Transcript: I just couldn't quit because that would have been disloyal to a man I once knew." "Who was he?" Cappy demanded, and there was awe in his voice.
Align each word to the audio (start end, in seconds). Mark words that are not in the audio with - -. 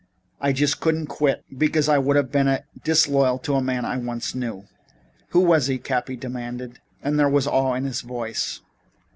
I 0.39 0.51
just 0.51 0.79
couldn't 0.79 1.05
quit 1.05 1.43
because 1.55 1.85
that 1.85 2.03
would 2.03 2.15
have 2.15 2.31
been 2.31 2.57
disloyal 2.83 3.37
to 3.37 3.53
a 3.53 3.61
man 3.61 3.85
I 3.85 3.97
once 3.97 4.33
knew." 4.33 4.65
"Who 5.29 5.41
was 5.41 5.67
he?" 5.67 5.77
Cappy 5.77 6.15
demanded, 6.15 6.79
and 7.03 7.19
there 7.19 7.29
was 7.29 7.45
awe 7.45 7.75
in 7.75 7.83
his 7.85 8.01
voice. 8.01 8.61